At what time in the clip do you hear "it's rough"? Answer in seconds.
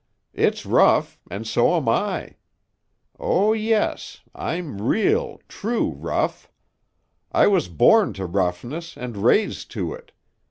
0.33-1.19